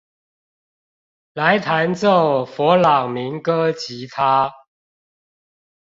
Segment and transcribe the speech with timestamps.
[1.33, 4.51] 來彈奏佛朗明哥吉他